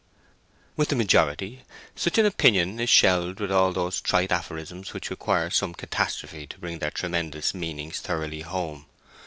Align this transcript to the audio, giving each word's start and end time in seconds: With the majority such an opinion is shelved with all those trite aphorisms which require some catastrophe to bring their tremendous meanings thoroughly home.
With 0.75 0.89
the 0.89 0.95
majority 0.95 1.63
such 1.95 2.17
an 2.17 2.25
opinion 2.25 2.79
is 2.79 2.89
shelved 2.89 3.39
with 3.39 3.51
all 3.51 3.71
those 3.71 4.01
trite 4.01 4.31
aphorisms 4.31 4.93
which 4.95 5.11
require 5.11 5.51
some 5.51 5.75
catastrophe 5.75 6.47
to 6.47 6.57
bring 6.59 6.79
their 6.79 6.89
tremendous 6.89 7.53
meanings 7.53 7.99
thoroughly 7.99 8.41
home. 8.41 8.87